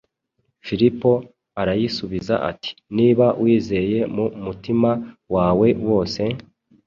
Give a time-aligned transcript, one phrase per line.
[0.65, 1.11] Filipo
[1.61, 4.89] arayisubiza ati:” Niba wizeye mu mutima
[5.35, 6.21] wawe wose,